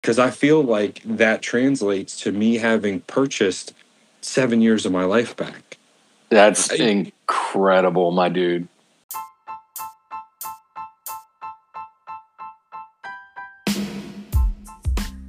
[0.00, 3.74] because I feel like that translates to me having purchased
[4.22, 5.76] seven years of my life back.
[6.30, 8.68] That's incredible, my dude.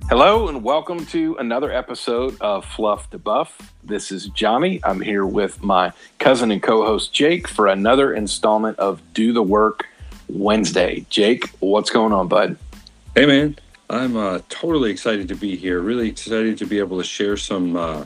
[0.07, 3.73] Hello and welcome to another episode of Fluff to Buff.
[3.83, 4.81] This is Johnny.
[4.83, 9.87] I'm here with my cousin and co-host Jake for another installment of Do the Work
[10.27, 11.05] Wednesday.
[11.09, 12.57] Jake, what's going on, bud?
[13.15, 13.57] Hey, man.
[13.91, 15.81] I'm uh, totally excited to be here.
[15.81, 18.05] Really excited to be able to share some uh,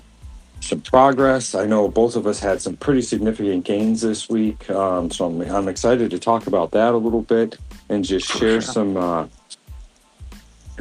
[0.60, 1.54] some progress.
[1.54, 5.42] I know both of us had some pretty significant gains this week, um, so I'm,
[5.42, 9.28] I'm excited to talk about that a little bit and just share some uh,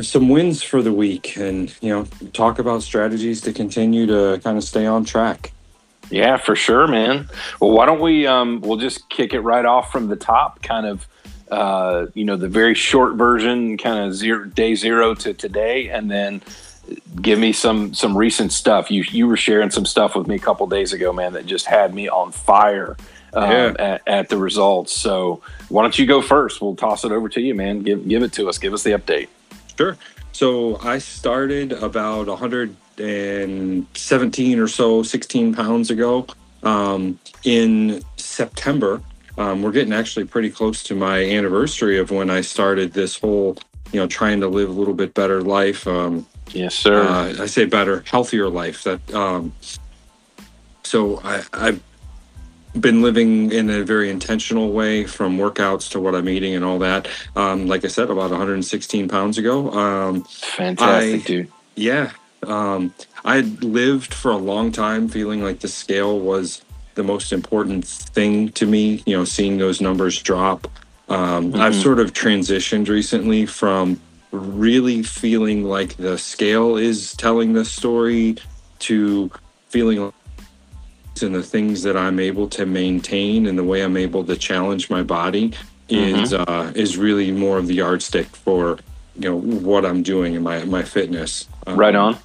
[0.00, 4.56] some wins for the week, and you know, talk about strategies to continue to kind
[4.56, 5.52] of stay on track.
[6.10, 7.28] Yeah, for sure, man.
[7.60, 10.86] Well, why don't we um we'll just kick it right off from the top, kind
[10.86, 11.06] of
[11.50, 16.10] uh, you know, the very short version, kind of zero day zero to today, and
[16.10, 16.42] then
[17.20, 18.90] give me some some recent stuff.
[18.90, 21.66] You you were sharing some stuff with me a couple days ago, man, that just
[21.66, 22.96] had me on fire
[23.32, 23.74] um, Yeah.
[23.78, 24.92] at, at the results.
[24.96, 26.60] So why don't you go first?
[26.60, 27.82] We'll toss it over to you, man.
[27.82, 28.58] Give give it to us.
[28.58, 29.28] Give us the update.
[29.76, 29.96] Sure.
[30.32, 36.26] So I started about 117 or so, 16 pounds ago
[36.62, 39.00] um, in September.
[39.36, 43.56] Um, we're getting actually pretty close to my anniversary of when I started this whole,
[43.92, 45.86] you know, trying to live a little bit better life.
[45.86, 47.02] Um, Yes, sir.
[47.02, 48.84] uh, I say better, healthier life.
[48.84, 49.52] That um,
[50.84, 51.82] so I, I've
[52.78, 56.78] been living in a very intentional way, from workouts to what I'm eating and all
[56.80, 57.08] that.
[57.34, 59.70] Um, like I said, about 116 pounds ago.
[59.72, 61.52] Um, Fantastic, I- dude.
[61.76, 62.10] yeah,
[62.46, 62.92] um,
[63.24, 66.62] I lived for a long time feeling like the scale was
[66.94, 69.02] the most important thing to me.
[69.06, 70.68] You know, seeing those numbers drop.
[71.08, 71.82] Um, I've Mhm.
[71.82, 74.00] sort of transitioned recently from
[74.30, 78.36] really feeling like the scale is telling the story
[78.80, 79.30] to
[79.68, 80.14] feeling like
[81.22, 84.90] and the things that I'm able to maintain and the way I'm able to challenge
[84.90, 85.52] my body
[85.88, 88.78] is uh, is really more of the yardstick for
[89.18, 91.46] you know what I'm doing in my my fitness.
[91.66, 92.16] Um, Right on.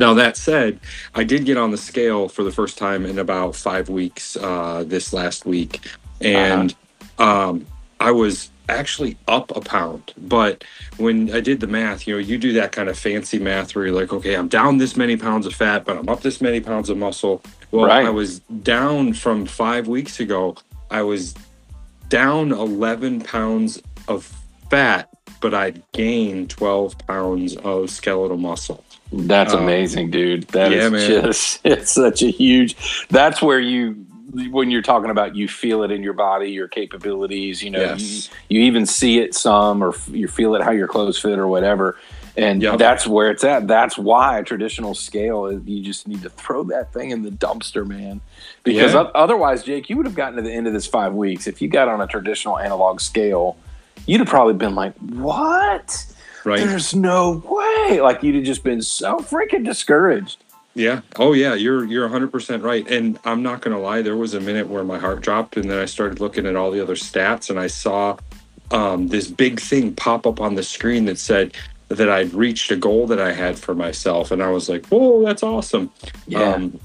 [0.00, 0.80] Now that said,
[1.14, 4.82] I did get on the scale for the first time in about five weeks uh,
[4.86, 5.86] this last week,
[6.22, 6.74] and
[7.18, 7.66] um,
[8.00, 10.14] I was actually up a pound.
[10.16, 10.64] But
[10.96, 13.84] when I did the math, you know, you do that kind of fancy math where
[13.86, 16.60] you're like, okay, I'm down this many pounds of fat, but I'm up this many
[16.60, 17.42] pounds of muscle.
[17.70, 18.06] Well, Right.
[18.06, 20.56] I was down from five weeks ago.
[20.90, 21.34] I was
[22.08, 24.34] down 11 pounds of
[24.70, 25.09] fat,
[25.40, 28.84] but I'd gained 12 pounds of skeletal muscle.
[29.12, 30.44] That's Um, amazing, dude.
[30.48, 31.08] That is yeah, man.
[31.24, 34.06] just it's such a huge that's where you
[34.50, 38.30] when you're talking about you feel it in your body, your capabilities, you know, Yes.
[38.48, 41.36] you, you even see it some or f- you feel it how your clothes fit
[41.36, 41.98] or whatever.
[42.36, 42.78] And Yep.
[42.78, 43.66] that's where it's at.
[43.66, 47.30] That's why a traditional scale is you just need to throw that thing in the
[47.30, 48.20] dumpster, man.
[48.62, 49.00] Because Yeah.
[49.16, 51.48] otherwise, Jake, you would have gotten to the end of this five weeks.
[51.48, 53.56] If you got on a traditional analog scale,
[54.06, 56.06] you'd have probably been like, What?
[56.44, 56.60] Right.
[56.60, 58.00] There's no way.
[58.00, 60.42] Like you'd have just been so freaking discouraged.
[60.74, 61.00] Yeah.
[61.16, 62.88] Oh yeah, you're you're 100% right.
[62.90, 65.70] And I'm not going to lie, there was a minute where my heart dropped and
[65.70, 68.16] then I started looking at all the other stats and I saw
[68.70, 71.56] um, this big thing pop up on the screen that said
[71.88, 75.24] that I'd reached a goal that I had for myself and I was like, "Whoa,
[75.24, 75.90] that's awesome."
[76.36, 76.78] Um,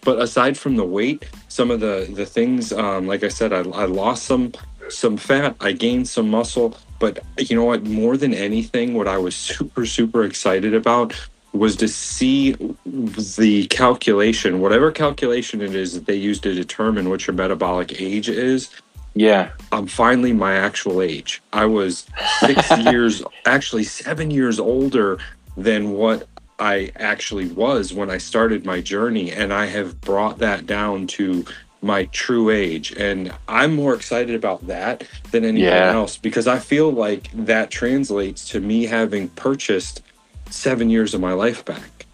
[0.00, 3.58] but aside from the weight, some of the the things um, like I said I,
[3.58, 4.52] I lost some
[4.90, 9.18] some fat, I gained some muscle, but you know what, more than anything what I
[9.18, 11.14] was super super excited about
[11.52, 12.52] was to see
[12.84, 18.28] the calculation, whatever calculation it is that they use to determine what your metabolic age
[18.28, 18.70] is.
[19.14, 19.50] yeah.
[19.72, 21.42] I'm finally my actual age.
[21.52, 22.06] I was
[22.40, 25.18] six years, actually seven years older
[25.56, 26.28] than what
[26.58, 29.32] I actually was when I started my journey.
[29.32, 31.44] And I have brought that down to
[31.80, 32.92] my true age.
[32.96, 35.92] And I'm more excited about that than anything Yeah.
[35.92, 40.02] else because I feel like that translates to me having purchased
[40.50, 42.06] seven years of my life back.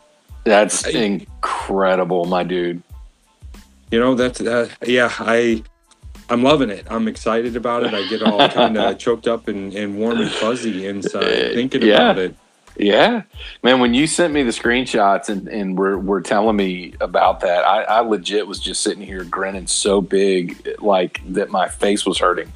[0.45, 2.83] That's I- incredible, my dude.
[3.91, 5.63] You know, that's, uh, yeah, I.
[6.31, 6.87] I'm loving it.
[6.89, 7.93] I'm excited about it.
[7.93, 11.97] I get all kind of choked up and, and warm and fuzzy inside thinking Yeah.
[11.97, 12.35] about it.
[12.77, 13.23] Yeah.
[13.63, 17.65] Man, when you sent me the screenshots and, and were, were telling me about that,
[17.65, 22.19] I, I legit was just sitting here grinning so big, like that my face was
[22.19, 22.53] hurting.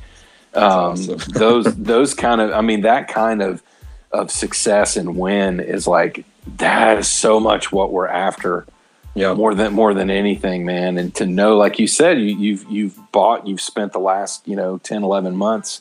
[0.54, 1.18] Um, awesome.
[1.28, 3.62] those, those kind of, I mean, that kind of,
[4.10, 6.24] of success and win is like,
[6.56, 8.66] that is so much what we're after.
[9.14, 9.34] Yeah.
[9.34, 13.10] more than more than anything man and to know like you said you, you've you've
[13.10, 15.80] bought you've spent the last you know 10 11 months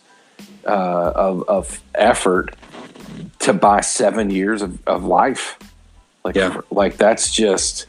[0.66, 2.56] uh, of, of effort
[3.48, 5.58] to buy seven years of, of life.
[6.24, 6.62] Like, Yeah.
[6.70, 7.86] like that's just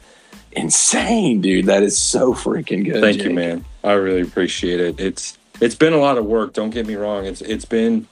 [0.53, 1.67] insane, dude.
[1.67, 3.01] That is so freaking good.
[3.01, 3.65] Thank you, man.
[3.85, 4.99] I really appreciate it.
[5.01, 6.53] It's it's been a lot of work.
[6.53, 7.27] Don't get me wrong.
[7.27, 8.07] It's it's been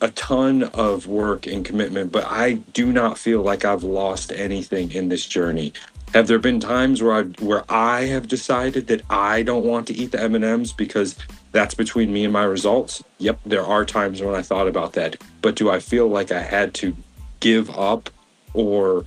[0.00, 4.92] a ton of work and commitment, but I do not feel like I've lost anything
[4.92, 5.72] in this journey.
[6.14, 9.94] Have there been times where I where I have decided that I don't want to
[9.94, 11.16] eat the M and M's because
[11.52, 13.02] that's between me and my results?
[13.18, 15.16] Yep, there are times when I thought about that.
[15.42, 16.96] But do I feel like I had to
[17.40, 18.10] give up
[18.54, 19.04] or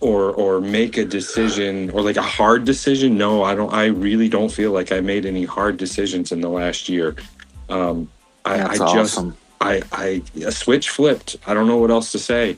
[0.00, 4.28] or or make a decision or like a hard decision no i don't i really
[4.28, 7.14] don't feel like i made any hard decisions in the last year
[7.70, 8.10] um
[8.44, 9.36] i, That's I just awesome.
[9.62, 12.56] i i a switch flipped i don't know what else to say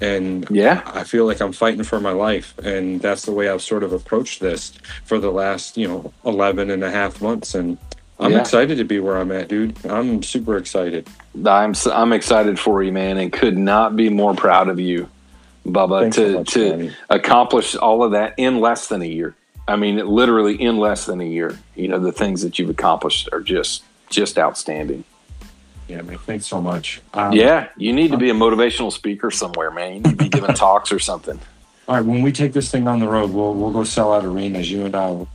[0.00, 0.82] and Yeah.
[0.86, 3.92] i feel like i'm fighting for my life and that's the way i've sort of
[3.92, 4.72] approached this
[5.04, 7.76] for the last you know 11 and a half months and
[8.20, 8.40] i'm Yeah.
[8.40, 11.08] excited to be where i'm at dude i'm super excited
[11.46, 15.08] I'm s- I'm excited for you, man, and could not be more proud of you,
[15.66, 16.92] Bubba, Thanks so to much, to Danny.
[17.10, 19.34] accomplish all of that in less than a year.
[19.66, 21.58] I mean, literally in less than a year.
[21.74, 25.02] You know, the things that you've accomplished are just just outstanding.
[25.88, 29.72] yeah man thanks so much um, Yeah, you need to be a motivational speaker somewhere,
[29.72, 29.94] man.
[29.94, 31.40] You need to be giving talks or something.
[31.88, 34.24] All right, when we take this thing on the road, we'll we'll go sell out
[34.24, 34.70] arenas.
[34.70, 35.26] You and I,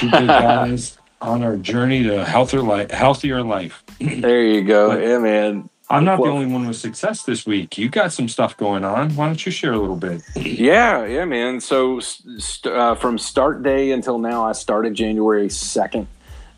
[0.00, 2.90] two big guys on our journey to healthier life.
[2.90, 3.82] Healthier life.
[4.00, 4.96] There you go.
[4.96, 5.70] Yeah, man.
[5.88, 7.78] I'm not Well- the only one with success this week.
[7.78, 9.14] You got some stuff going on.
[9.16, 10.20] Why don't you share a little bit?
[10.34, 11.60] Yeah, yeah, man.
[11.60, 16.06] So st- uh, from start day until now, I started January 2nd.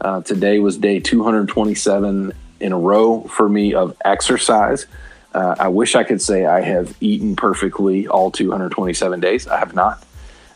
[0.01, 4.87] Uh, today was day 227 in a row for me of exercise.
[5.35, 9.47] Uh, I wish I could say I have eaten perfectly all 227 days.
[9.47, 10.03] I have not.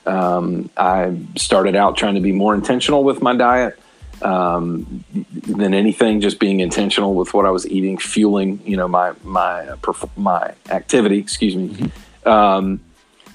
[0.06, 3.78] Um, I started out trying to be more intentional with my diet
[4.24, 9.12] um, than anything, just being intentional with what I was eating, fueling, you know, my
[9.22, 9.74] my
[10.16, 11.18] my activity.
[11.18, 11.90] Excuse me.
[12.24, 12.80] Um,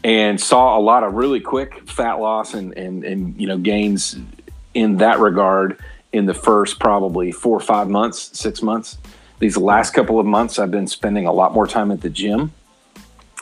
[0.04, 4.18] and saw a lot of really quick fat loss and, and, and you know gains
[4.74, 5.78] in that regard
[6.14, 8.98] in the first probably four or five months, six months.
[9.40, 12.54] These last couple of months, I've been spending a lot more time at the gym,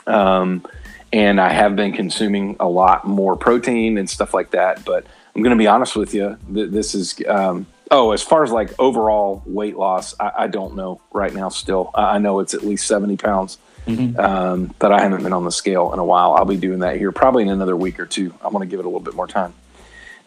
[0.06, 0.66] um,
[1.12, 4.84] and I have been consuming a lot more protein and stuff like that.
[4.84, 8.42] But I'm going to be honest with you, th- this is um, oh, as far
[8.42, 11.50] as like overall weight loss, I, I don't know right now.
[11.50, 13.58] Still, I I know it's at least 70 pounds
[14.18, 16.32] um, that I haven't been on the scale in a while.
[16.32, 18.32] I'll be doing that here probably in another week or two.
[18.42, 19.52] I want to give it a little bit more time.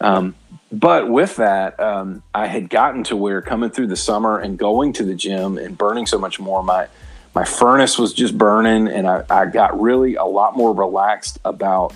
[0.00, 0.36] Um,
[0.70, 4.92] but with that, um, I had gotten to where coming through the summer and going
[4.94, 6.86] to the gym and burning so much more, my
[7.34, 11.94] my furnace was just burning, and I, I got really a lot more relaxed about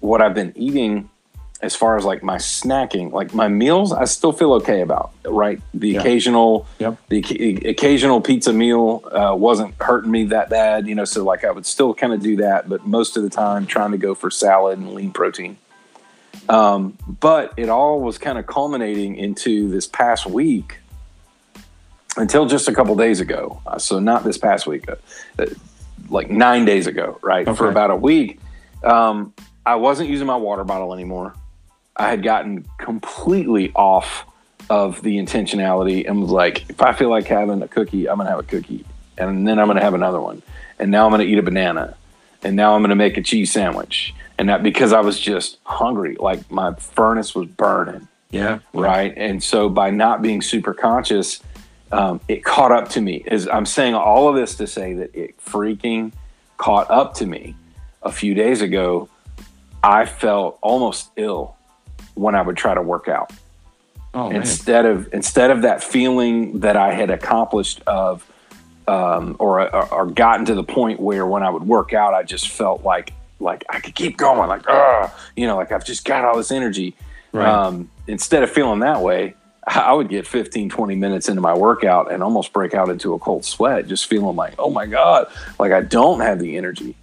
[0.00, 1.08] what I've been eating
[1.60, 5.10] as far as like my snacking, like my meals, I still feel okay about.
[5.24, 6.00] Right, the Yeah.
[6.00, 6.96] occasional Yep.
[7.08, 11.04] the occasional pizza meal uh, wasn't hurting me that bad, you know.
[11.04, 13.90] So like I would still kind of do that, but most of the time trying
[13.90, 15.56] to go for salad and lean protein.
[16.48, 20.78] Um, but it all was kind of culminating into this past week
[22.16, 23.60] until just a couple days ago.
[23.66, 24.94] Uh, so not this past week, uh,
[25.38, 25.46] uh,
[26.08, 27.44] like nine days ago, right?
[27.56, 28.40] For about a week,
[28.84, 29.34] um,
[29.66, 31.34] I wasn't using my water bottle anymore.
[31.98, 34.24] I had gotten completely off
[34.70, 38.30] of the intentionality and was like, if I feel like having a cookie, I'm gonna
[38.30, 38.84] have a cookie,
[39.16, 40.42] and then I'm gonna have another one,
[40.78, 41.96] and now I'm gonna eat a banana,
[42.42, 46.16] and now I'm gonna make a cheese sandwich, and that because I was just hungry,
[46.20, 48.58] like my furnace was burning, Yeah.
[48.72, 49.12] right?
[49.16, 51.40] And so by not being super conscious,
[51.90, 53.24] um, it caught up to me.
[53.26, 56.12] As I'm saying all of this to say that it freaking
[56.58, 57.56] caught up to me
[58.02, 59.08] a few days ago.
[59.82, 61.54] I felt almost ill
[62.18, 63.32] when I would try to work out
[64.14, 64.36] Oh man.
[64.40, 68.26] instead of instead of that feeling that I had accomplished of
[68.86, 72.22] um, or, or or gotten to the point where when I would work out, I
[72.22, 76.04] just felt like like I could keep going, like ah, you know, like I've just
[76.04, 76.96] got all this energy.
[77.32, 77.46] Right.
[77.46, 79.34] Um, instead of feeling that way,
[79.66, 83.18] I would get 15, 20 minutes into my workout and almost break out into a
[83.18, 86.96] cold sweat, just feeling like, oh my god, like I don't have the energy.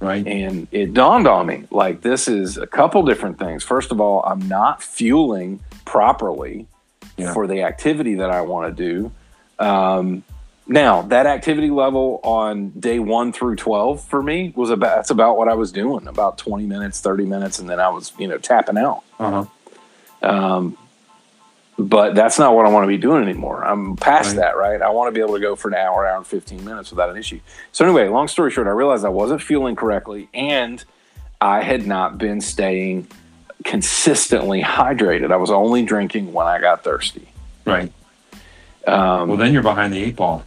[0.00, 0.26] Right.
[0.26, 3.62] And it dawned on me like this is a couple different things.
[3.62, 6.66] First of all, I'm not fueling properly
[7.16, 7.32] Yeah.
[7.34, 9.12] for the activity that I want to do.
[9.64, 10.24] Um,
[10.66, 15.36] now, that activity level on day one through 12 for me was about, that's about
[15.36, 18.38] what I was doing about 20 minutes, 30 minutes, and then I was, you know,
[18.38, 19.02] tapping out.
[19.18, 19.44] Uh
[20.22, 20.28] huh.
[20.30, 20.76] Um,
[21.88, 23.64] but that's not what I want to be doing anymore.
[23.64, 24.36] I'm past Right.
[24.42, 24.80] that, right?
[24.82, 27.08] I want to be able to go for an hour, hour and 15 minutes without
[27.10, 27.40] an issue.
[27.72, 30.84] So, anyway, long story short, I realized I wasn't fueling correctly and
[31.40, 33.06] I had not been staying
[33.64, 35.32] consistently hydrated.
[35.32, 37.28] I was only drinking when I got thirsty.
[37.64, 37.92] Right.
[38.86, 40.42] Um, Well, then you're behind the eight ball.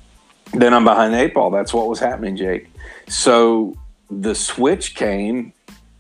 [0.54, 1.50] then I'm behind the eight ball.
[1.52, 2.70] That's what was happening, Jake.
[3.08, 3.76] So
[4.12, 5.54] the switch came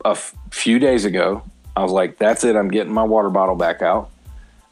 [0.05, 1.43] a f- few days ago.
[1.75, 2.55] I was like, that's it.
[2.55, 4.09] I'm getting my water bottle back out.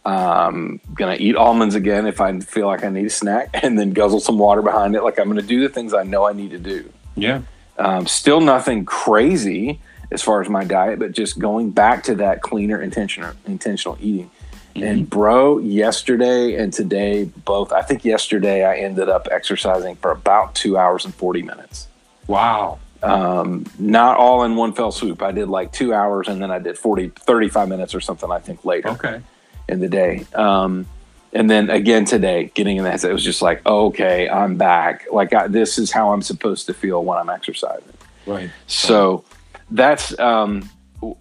[0.04, 3.92] Um, gonna eat almonds again if I feel like I need a snack, and then
[3.92, 5.04] guzzle some water behind it.
[5.04, 6.92] Like I'm gonna do the things I know I need to do.
[7.16, 7.42] Yeah.
[7.78, 9.80] Um, still nothing crazy
[10.12, 14.30] as far as my diet, but just going back to that cleaner intentional intentional eating.
[14.76, 14.84] Mm-hmm.
[14.84, 17.74] And bro, yesterday and today both.
[17.74, 21.88] I think yesterday I ended up exercising for about two hours and forty minutes.
[22.28, 22.80] Wow.
[23.04, 25.22] Um, not all in one fell swoop.
[25.22, 28.32] I did like two hours and then I did 40, 35 minutes or something.
[28.32, 29.22] I think later Okay.
[29.72, 30.26] In the day.
[30.36, 30.86] Um,
[31.34, 35.06] and then again today, getting in that, it was just like, okay, I'm back.
[35.12, 37.88] Like I, this is how I'm supposed to feel when I'm exercising.
[38.26, 38.50] Right.
[38.68, 39.24] So
[39.72, 40.70] that's um,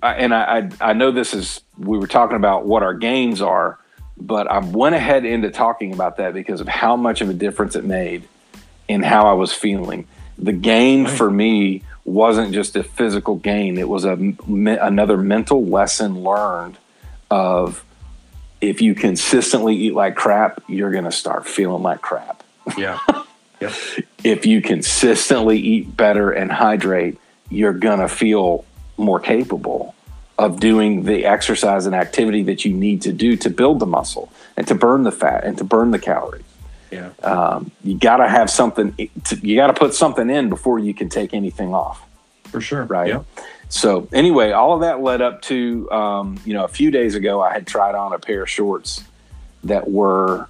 [0.02, 3.40] I- and I, I I know this is we were talking about what our gains
[3.40, 3.78] are,
[4.20, 7.76] but I went ahead into talking about that because of how much of a difference
[7.76, 8.24] it made
[8.88, 10.08] in how I was feeling.
[10.36, 11.16] The gain Right.
[11.16, 16.76] for me wasn't just a physical gain; it was a me- another mental lesson learned
[17.30, 17.84] of
[18.60, 22.42] if you consistently eat like crap, you're going to start feeling like crap
[22.76, 22.98] Yeah.
[23.60, 23.72] yep.
[24.22, 27.18] if you consistently eat better and hydrate,
[27.50, 28.64] you're gonna feel
[28.96, 29.94] more capable
[30.38, 34.32] of doing the exercise and activity that you need to do to build the muscle
[34.56, 36.44] and to burn the fat and to burn the calories.
[36.90, 37.10] Yeah.
[37.22, 38.94] Um, you got to have something.
[39.24, 42.02] To, you got to put something in before you can take anything off.
[42.50, 42.84] For sure.
[42.84, 43.08] Right.
[43.08, 43.26] Yep.
[43.68, 47.40] So anyway, all of that led up to um, you know a few days ago
[47.40, 49.04] I had tried on a pair of shorts
[49.64, 50.48] that were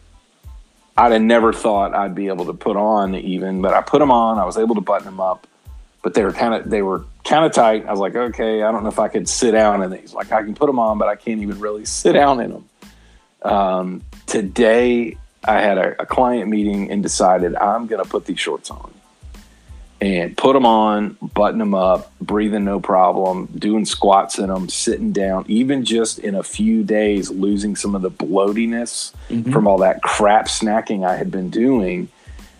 [0.96, 4.10] I'd have never thought I'd be able to put on even, but I put them
[4.10, 4.38] on.
[4.38, 5.46] I was able to button them up,
[6.02, 7.86] but they were kind of they were kind of tight.
[7.86, 10.14] I was like, okay, I don't know if I could sit down in these.
[10.14, 12.68] Like I can put them on, but I can't even really sit down in them.
[13.42, 18.38] Um, today I had a, a client meeting and decided I'm going to put these
[18.38, 18.92] shorts on
[20.00, 25.12] and put them on, button them up, breathing no problem, doing squats in them, sitting
[25.12, 29.52] down, even just in a few days, losing some of the bloatiness Mhm.
[29.52, 32.08] from all that crap snacking I had been doing,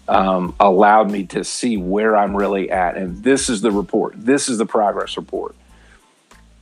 [0.06, 2.96] um, allowed me to see where I'm really at.
[2.96, 4.14] And this is the report.
[4.18, 5.54] This is the progress report.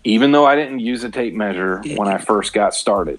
[0.05, 3.19] Even though I didn't use a tape measure when I first got started,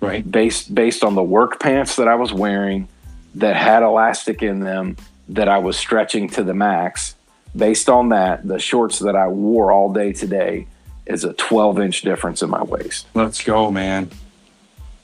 [0.00, 0.28] Right.
[0.30, 2.88] based based on the work pants that I was wearing
[3.36, 4.96] that had elastic in them
[5.28, 7.14] that I was stretching to the max.
[7.56, 10.66] Based on that, the shorts that I wore all day today
[11.06, 13.06] is a 12 inch difference in my waist.
[13.14, 14.10] Let's go, man.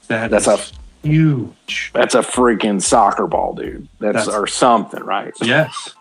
[0.09, 0.73] That That's is
[1.03, 1.91] huge.
[1.95, 3.87] That's a freaking soccer ball, dude.
[4.01, 5.33] That's, That's- or something, right?
[5.41, 5.95] Yes.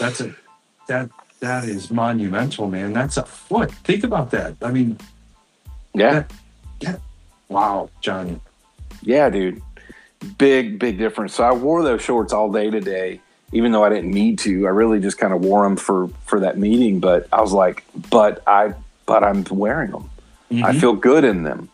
[0.00, 0.34] That's a
[0.88, 1.10] that
[1.40, 2.92] that is monumental, man.
[2.92, 3.70] That's a foot.
[3.70, 4.56] Think about that.
[4.62, 4.98] I mean,
[5.94, 6.24] yeah,
[6.80, 6.96] Yeah,
[7.48, 8.40] wow, Johnny.
[9.02, 9.62] yeah, dude.
[10.36, 11.34] Big, big difference.
[11.34, 13.20] So I wore those shorts all day today,
[13.52, 14.66] even though I didn't need to.
[14.66, 16.98] I really just kind of wore them for for that meeting.
[17.00, 18.74] But I was like, but I,
[19.06, 20.10] but I'm wearing them.
[20.50, 20.80] I Mhm.
[20.80, 21.68] feel good in them.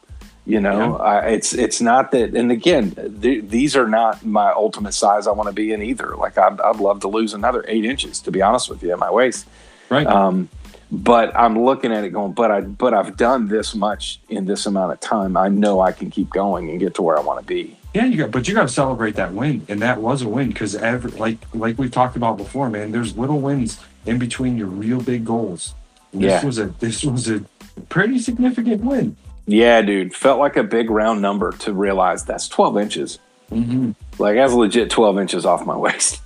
[0.46, 2.34] You know, I, it's it's not that.
[2.34, 2.90] And again,
[3.22, 6.14] th- these are not my ultimate size I want to be in either.
[6.16, 8.98] Like I'd, I'd love to lose another eight inches, to be honest with you, at
[8.98, 9.46] my waist.
[9.88, 10.06] right.
[10.06, 10.50] Um,
[10.92, 14.66] but I'm looking at it going, but I but I've done this much in this
[14.66, 15.34] amount of time.
[15.38, 17.78] I know I can keep going and get to where I want to be.
[17.94, 20.48] Yeah, you got, but you got to celebrate that win, and that was a win
[20.48, 22.92] because every like like we've talked about before, man.
[22.92, 25.74] There's little wins in between your real big goals.
[26.12, 26.44] This Yeah.
[26.44, 27.44] was a this was a
[27.88, 29.16] pretty significant win.
[29.46, 33.18] Yeah, dude, felt like a big round number to realize that's 12 inches.
[33.52, 33.92] Mm-hmm.
[34.18, 36.20] Like that's legit 12 inches off my waist.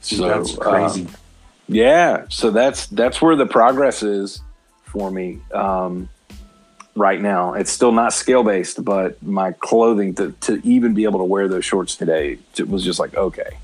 [0.00, 1.06] So, that's crazy.
[1.68, 4.40] Yeah, so that's that's where the progress is
[4.84, 6.08] for me um,
[6.98, 7.54] right now.
[7.54, 11.48] It's still not scale based, but my clothing to to even be able to wear
[11.48, 13.58] those shorts today it was just like okay,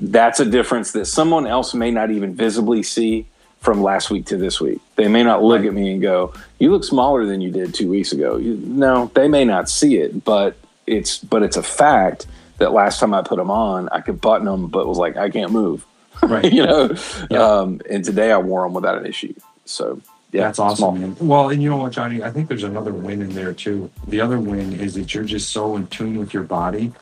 [0.00, 3.26] that's a difference that someone else may not even visibly see
[3.60, 4.80] from last week to this week.
[4.96, 5.68] They may not look Right.
[5.68, 9.10] at me and go, "You look smaller than you did two weeks ago." You, no,
[9.14, 10.56] they may not see it, but
[10.86, 12.26] it's but it's a fact
[12.58, 15.30] that last time I put them on, I could button them, but was like I
[15.30, 15.84] can't move
[16.22, 16.52] right.
[16.52, 16.94] you know.
[17.30, 17.42] Yeah.
[17.42, 19.34] Um, and today I wore them without an issue.
[19.64, 20.00] So
[20.32, 20.92] yeah, That's awesome, small.
[20.92, 21.16] man.
[21.20, 22.22] Well, and you know what, Johnny?
[22.22, 23.90] I think there's another win in there too.
[24.08, 26.92] The other win is that you're just so in tune with your body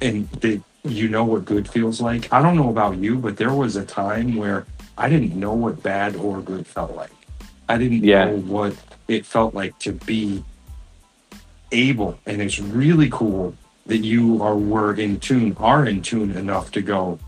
[0.00, 2.32] and that you know what good feels like.
[2.32, 4.66] I don't know about you, but there was a time where
[4.96, 7.10] I didn't know what bad or good felt like.
[7.68, 8.26] I didn't Yeah.
[8.26, 8.74] know what
[9.08, 10.42] it felt like to be
[11.72, 12.18] able.
[12.26, 13.54] And it's really cool
[13.86, 17.18] that you are were in tune, are in tune enough to go,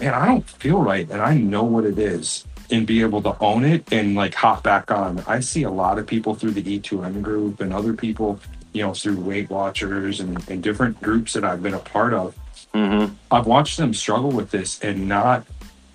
[0.00, 1.08] man, I don't feel right.
[1.10, 4.62] And I know what it is and be able to own it and like hop
[4.62, 5.22] back on.
[5.26, 8.40] I see a lot of people through the E2M group and other people,
[8.72, 12.36] you know, through Weight Watchers and, and different groups that I've been a part of.
[12.74, 15.46] hmm I've watched them struggle with this and not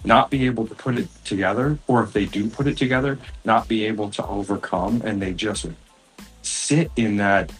[0.03, 3.67] not be able to put it together, or if they do put it together, not
[3.67, 5.67] be able to overcome, and they just
[6.41, 7.51] sit in that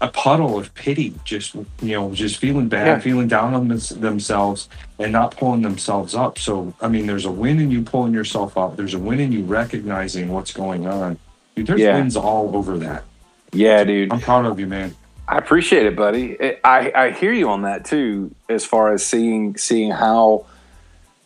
[0.00, 2.98] a puddle of pity, just you know, just feeling bad, yeah.
[2.98, 6.38] feeling down on themselves, and not pulling themselves up.
[6.38, 8.76] So, I mean, there's a win in you pulling yourself up.
[8.76, 11.18] There's a win in you recognizing what's going on.
[11.54, 11.96] Dude, there's yeah.
[11.96, 13.04] wins all over that.
[13.52, 14.12] Yeah, dude.
[14.12, 14.94] I'm proud of you, man.
[15.28, 16.36] I appreciate it, buddy.
[16.64, 20.46] I, I hear you on that too, as far as seeing seeing how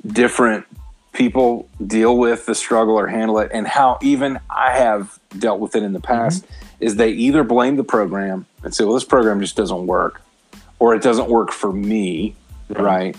[0.07, 0.66] different
[1.14, 5.75] people deal with the struggle or handle it, and how even I have dealt with
[5.75, 6.44] it in the past.
[6.44, 6.61] Mm-hmm.
[6.80, 10.21] Is they either blame the program and say, "Well, this program just doesn't work,"
[10.78, 12.35] or "It doesn't work for me,"
[12.68, 12.83] right?
[12.83, 13.16] right?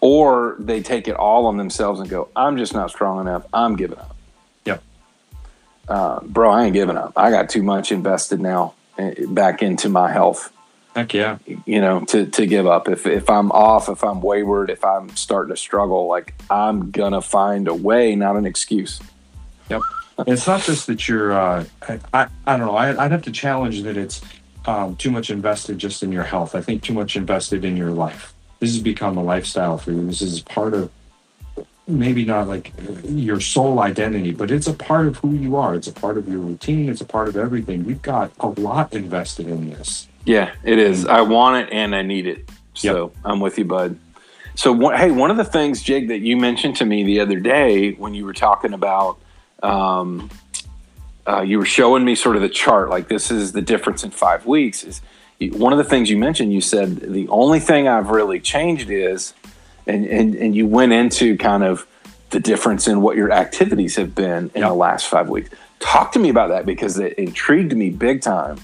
[0.00, 3.46] Or they take it all on themselves and go, "I'm just not strong enough.
[3.52, 4.16] I'm giving up."
[4.64, 4.82] Yep.
[5.86, 7.12] Uh, bro, I ain't giving up.
[7.14, 10.50] I got too much invested now eh, back into my health
[10.94, 11.38] Heck yeah.
[11.66, 12.88] You know, to, to give up.
[12.88, 17.12] If, if I'm off, if I'm wayward, if I'm starting to struggle, like I'm going
[17.12, 19.00] to find a way, not an excuse.
[19.70, 19.82] Yep.
[20.26, 23.32] it's not just that you're, uh, I, I, I don't know, I, would have to
[23.32, 24.22] challenge that it's
[24.66, 26.54] um, too much invested just in your health.
[26.54, 28.32] I think too much invested in your life.
[28.60, 30.06] This has become a lifestyle for you.
[30.06, 30.90] This is part of
[31.86, 32.72] maybe not like
[33.04, 35.74] your sole identity, but it's a part of who you are.
[35.74, 36.88] It's a part of your routine.
[36.88, 37.84] It's a part of everything.
[37.84, 40.08] You've got a lot invested in this.
[40.24, 41.06] Yeah, it is.
[41.06, 42.48] I want it and I need it.
[42.72, 43.16] So yep.
[43.24, 43.98] I'm with you, bud.
[44.56, 47.92] So, hey, one of the things, Jake, that you mentioned to me the other day
[47.92, 49.18] when you were talking about,
[49.62, 50.30] um,
[51.26, 54.10] uh, you were showing me sort of the chart, like this is the difference in
[54.10, 54.84] five weeks.
[54.84, 55.02] Is
[55.52, 56.52] one of the things you mentioned?
[56.52, 59.34] You said the only thing I've really changed is,
[59.86, 61.86] and and and you went into kind of
[62.30, 64.70] the difference in what your activities have been in yep.
[64.70, 65.50] the last five weeks.
[65.78, 68.58] Talk to me about that because it intrigued me big time.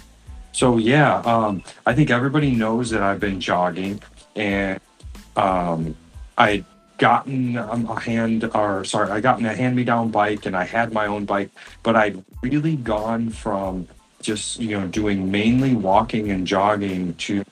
[0.53, 4.03] So yeah, um, I think everybody knows that I've been jogging,
[4.35, 4.81] and
[5.37, 5.95] um,
[6.37, 6.65] I
[6.99, 11.25] gotten a hand or sorry, I gotten a hand-me-down bike, and I had my own
[11.25, 11.51] bike,
[11.83, 13.87] but I'd really gone from
[14.21, 17.45] just you know doing mainly walking and jogging to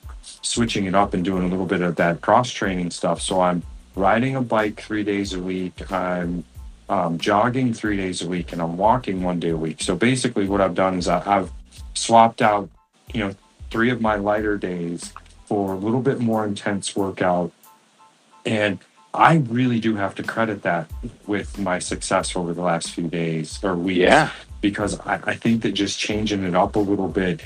[0.42, 3.20] switching it up and doing a little bit of that cross training stuff.
[3.20, 3.62] So I'm
[3.94, 5.90] riding a bike three days a week.
[5.90, 6.44] I'm
[6.88, 9.82] um, jogging three days a week, and I'm walking one day a week.
[9.82, 11.50] So basically, what I've done is I, I've
[11.94, 12.70] swapped out
[13.12, 13.34] you know,
[13.70, 15.12] three of my lighter days
[15.46, 17.52] for a little bit more intense workout.
[18.44, 18.78] And
[19.14, 20.90] I really do have to credit that
[21.26, 23.98] with my success over the last few days or weeks.
[23.98, 24.30] Yeah.
[24.60, 27.40] Because I, I think that just changing it up a little bit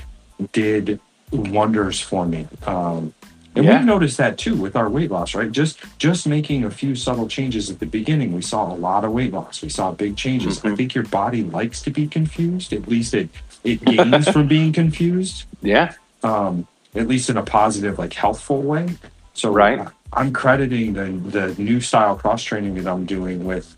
[0.51, 0.99] did
[1.37, 2.47] wonders for me.
[2.65, 3.13] Um,
[3.55, 3.79] and yeah.
[3.79, 5.51] we noticed that too with our weight loss, right?
[5.51, 9.11] Just just making a few subtle changes at the beginning, we saw a lot of
[9.11, 9.61] weight loss.
[9.61, 10.59] We saw big changes.
[10.59, 10.67] Mm-hmm.
[10.69, 12.73] I think your body likes to be confused.
[12.73, 13.29] At least it
[13.63, 15.45] it gains from being confused.
[15.61, 15.93] Yeah.
[16.23, 18.89] Um, at least in a positive, like healthful way.
[19.33, 19.87] So right.
[20.11, 21.11] I'm crediting the
[21.53, 23.75] the new style cross training that I'm doing with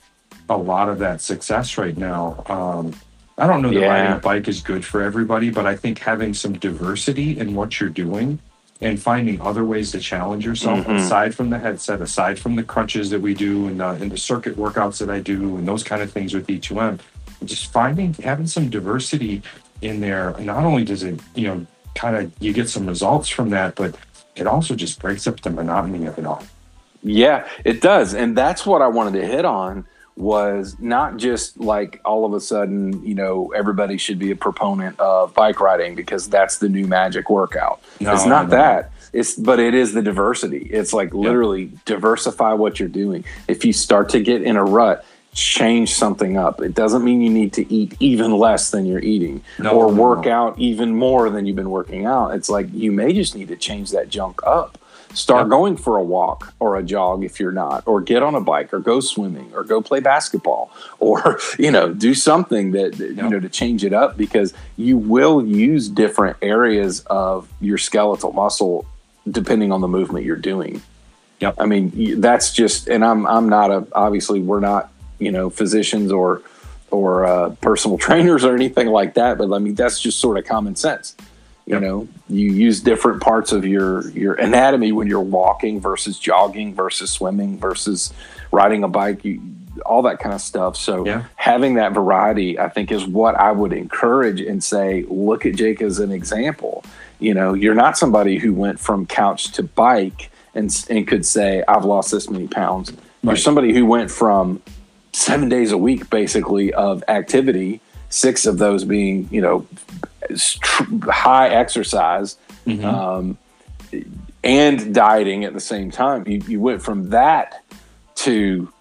[0.47, 2.43] a lot of that success right now.
[2.47, 2.93] Um,
[3.37, 3.87] I don't know that yeah.
[3.87, 7.79] riding a bike is good for everybody, but I think having some diversity in what
[7.79, 8.39] you're doing
[8.81, 10.95] and finding other ways to challenge yourself mm-hmm.
[10.95, 14.17] aside from the headset, aside from the crunches that we do and the, and the
[14.17, 16.99] circuit workouts that I do and those kind of things with E2M,
[17.43, 19.41] just finding having some diversity
[19.81, 20.37] in there.
[20.39, 23.95] Not only does it, you know, kind of you get some results from that, but
[24.35, 26.43] it also just breaks up the monotony of it all.
[27.03, 28.13] Yeah, it does.
[28.13, 29.85] And that's what I wanted to hit on
[30.17, 34.97] was not just like all of a sudden, you know, everybody should be a proponent
[34.99, 37.81] of bike riding because that's the new magic workout.
[37.99, 38.55] No, it's not no.
[38.55, 38.91] that.
[39.11, 40.67] It's but it is the diversity.
[40.71, 43.25] It's like literally diversify what you're doing.
[43.47, 46.61] If you start to get in a rut, change something up.
[46.61, 50.25] It doesn't mean you need to eat even less than you're eating no, or work
[50.25, 50.31] no.
[50.31, 52.29] out even more than you've been working out.
[52.29, 54.77] It's like you may just need to change that junk up.
[55.15, 55.49] Start yep.
[55.49, 58.73] going for a walk or a jog if you're not, or get on a bike
[58.73, 63.09] or go swimming or go play basketball or, you know, do something that, yep.
[63.09, 68.31] you know, to change it up because you will use different areas of your skeletal
[68.33, 68.85] muscle
[69.29, 70.81] depending on the movement you're doing.
[71.39, 71.55] Yep.
[71.57, 76.11] I mean, that's just, and I'm, I'm not a, obviously we're not you know physicians
[76.11, 76.41] or
[76.91, 79.37] or uh, personal trainers or anything like that.
[79.37, 81.15] But I mean, that's just sort of common sense.
[81.65, 81.81] You yep.
[81.81, 87.09] know, you use different parts of your your anatomy when you're walking versus jogging versus
[87.09, 88.13] swimming versus
[88.51, 89.25] riding a bike.
[89.25, 89.41] You,
[89.85, 90.77] all that kind of stuff.
[90.77, 91.25] So yeah.
[91.35, 95.05] having that variety, I think, is what I would encourage and say.
[95.09, 96.83] Look at Jake as an example.
[97.19, 101.63] You know, you're not somebody who went from couch to bike and and could say,
[101.67, 103.31] "I've lost this many pounds." Right.
[103.31, 104.61] You're somebody who went from
[105.13, 109.65] seven days a week basically of activity six of those being you know
[111.09, 112.85] high exercise mm-hmm.
[112.85, 113.37] um,
[114.43, 116.27] and dieting at the same time.
[116.27, 117.63] You, you went from that
[118.15, 118.71] to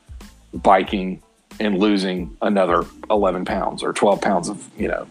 [0.53, 1.23] biking
[1.61, 5.07] and losing another 11 pounds or 12 pounds of you know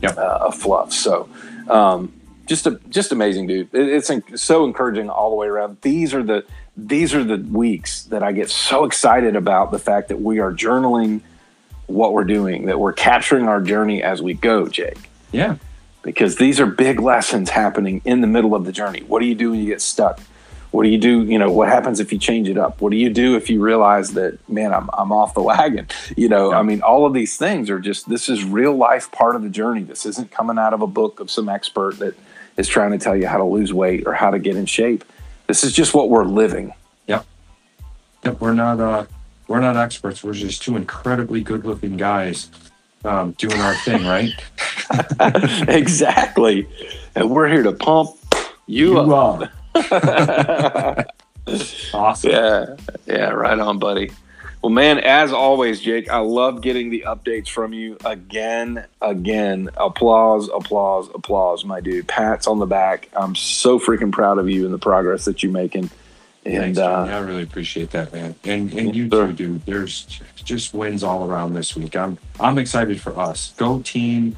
[0.00, 0.18] Yep.
[0.18, 0.92] uh, of fluff.
[0.92, 1.28] So
[1.68, 2.12] um,
[2.46, 3.72] just a, just amazing dude.
[3.72, 5.80] It, it's en- so encouraging all the way around.
[5.82, 6.44] These are the
[6.76, 10.52] these are the weeks that i get so excited about the fact that we are
[10.52, 11.20] journaling
[11.86, 15.56] what we're doing that we're capturing our journey as we go jake Yeah.
[16.02, 19.00] because these are big lessons happening in the middle of the journey.
[19.06, 20.20] What do you do when you get stuck?
[20.72, 21.22] What do you do?
[21.24, 22.80] You know, what happens if you change it up?
[22.80, 25.86] What do you do if you realize that, man, I'm, I'm off the wagon?
[26.16, 26.58] You know, Yeah.
[26.58, 29.48] I mean, all of these things are just, this is real life part of the
[29.50, 29.82] journey.
[29.82, 32.14] This isn't coming out of a book of some expert that
[32.56, 35.04] is trying to tell you how to lose weight or how to get in shape.
[35.46, 36.72] This is just what we're living.
[37.06, 37.26] Yep.
[38.24, 38.40] Yep.
[38.40, 39.04] We're not uh
[39.48, 40.24] we're not experts.
[40.24, 42.48] We're just two incredibly good looking guys
[43.04, 44.32] um, doing our thing, right?
[45.68, 46.68] exactly.
[47.14, 48.10] And we're here to pump
[48.66, 49.50] you, You up.
[49.74, 51.06] are.
[51.94, 52.30] awesome.
[52.30, 54.10] Yeah, yeah, right on, buddy.
[54.62, 59.70] Well, man, as always, Jake, I love getting the updates from you again, again.
[59.76, 62.06] Applause, applause, applause, my dude.
[62.06, 63.08] Pats on the back.
[63.16, 65.90] I'm so freaking proud of you and the progress that you're making.
[66.44, 68.36] And Thanks, uh, I really appreciate that, man.
[68.44, 69.26] And and you Sure.
[69.28, 69.66] too, dude.
[69.66, 70.06] There's
[70.44, 71.96] just wins all around this week.
[71.96, 73.52] I'm I'm excited for us.
[73.56, 74.36] Go team,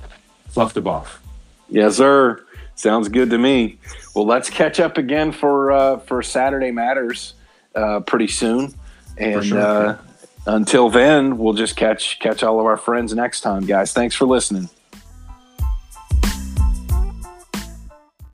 [0.48, 1.22] fluff to buff.
[1.68, 2.44] yes, sir.
[2.76, 3.78] Sounds good to me.
[4.14, 7.34] Well, let's catch up again for uh, for Saturday Matters
[7.74, 8.74] uh, pretty soon.
[9.16, 9.60] And sure.
[9.60, 9.98] uh,
[10.46, 13.92] until then, we'll just catch catch all of our friends next time, guys.
[13.92, 14.68] Thanks for listening.